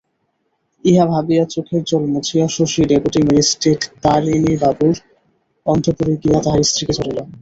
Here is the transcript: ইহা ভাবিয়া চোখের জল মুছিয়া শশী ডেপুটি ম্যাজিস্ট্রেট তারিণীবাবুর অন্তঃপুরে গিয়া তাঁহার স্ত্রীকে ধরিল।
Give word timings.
ইহা 0.85 1.05
ভাবিয়া 1.07 1.43
চোখের 1.53 1.81
জল 1.83 2.03
মুছিয়া 2.13 2.45
শশী 2.49 2.81
ডেপুটি 2.89 3.19
ম্যাজিস্ট্রেট 3.23 3.81
তারিণীবাবুর 4.03 4.95
অন্তঃপুরে 5.65 6.13
গিয়া 6.21 6.39
তাঁহার 6.43 6.67
স্ত্রীকে 6.69 6.93
ধরিল। 6.99 7.17